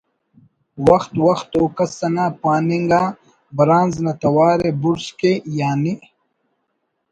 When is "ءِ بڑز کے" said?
4.67-5.31